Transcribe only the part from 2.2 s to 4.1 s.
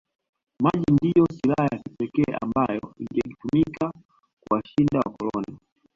ambayo ingetumika